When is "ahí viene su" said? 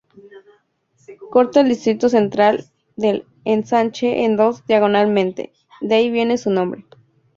5.93-6.49